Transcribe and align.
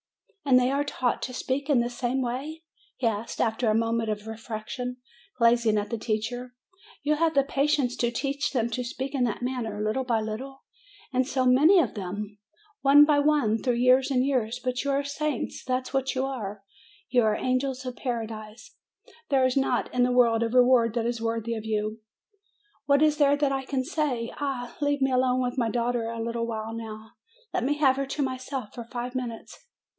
"And 0.43 0.59
they 0.59 0.71
are 0.71 0.83
taught 0.83 1.21
to 1.21 1.33
speak 1.33 1.69
in 1.69 1.79
the 1.79 1.89
same 1.89 2.21
way?" 2.21 2.63
he 2.97 3.05
asked, 3.05 3.39
after 3.39 3.69
a 3.69 3.75
moment 3.75 4.09
of 4.09 4.25
reflection, 4.25 4.97
gazing 5.39 5.77
at 5.77 5.91
the 5.91 5.97
teacher. 5.99 6.55
'You 7.03 7.15
have 7.15 7.35
the 7.35 7.43
patience 7.43 7.95
to 7.97 8.09
teach 8.09 8.51
them 8.51 8.69
to 8.71 8.83
speak 8.83 9.13
in 9.13 9.23
that 9.25 9.43
manner, 9.43 9.79
little 9.81 10.03
by 10.03 10.19
little, 10.19 10.63
and 11.13 11.27
so 11.27 11.45
many 11.45 11.79
of 11.79 11.93
them? 11.93 12.39
one 12.81 13.05
by 13.05 13.19
one 13.19 13.59
through 13.59 13.75
years 13.75 14.09
and 14.09 14.25
years. 14.25 14.59
But 14.59 14.83
you 14.83 14.89
are 14.89 15.03
saints; 15.03 15.63
that's 15.63 15.93
what 15.93 16.15
you 16.15 16.25
are! 16.25 16.63
You 17.07 17.21
are 17.21 17.35
angels 17.35 17.85
of 17.85 17.95
paradise! 17.95 18.75
There 19.29 19.45
is 19.45 19.55
not 19.55 19.93
in 19.93 20.01
the 20.01 20.11
world 20.11 20.41
a 20.41 20.49
reward 20.49 20.95
that 20.95 21.05
is 21.05 21.21
worthy 21.21 21.53
of 21.53 21.63
you! 21.63 21.99
What 22.87 23.03
is 23.03 23.17
there 23.17 23.37
that 23.37 23.51
I 23.51 23.63
can 23.63 23.83
say? 23.85 24.33
Ah! 24.37 24.75
leave 24.81 25.01
me 25.01 25.11
alone 25.11 25.41
with 25.41 25.59
my 25.59 25.69
daughter 25.69 26.09
a 26.09 26.19
little 26.19 26.47
while 26.47 26.73
now. 26.73 27.11
Let 27.53 27.63
me 27.63 27.75
have 27.75 27.97
her 27.97 28.07
to 28.07 28.23
myself 28.23 28.73
for 28.73 28.83
five 28.83 29.13
minutes." 29.13 29.67